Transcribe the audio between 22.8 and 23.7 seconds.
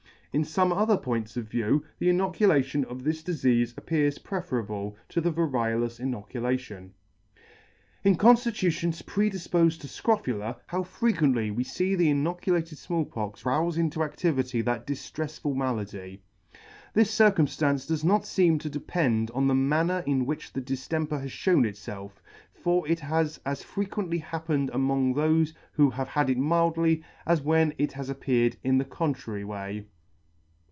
it has as